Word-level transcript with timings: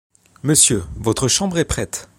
Monsieur, 0.41 0.83
votre 0.95 1.27
chambre 1.27 1.59
est 1.59 1.63
prête. 1.65 2.09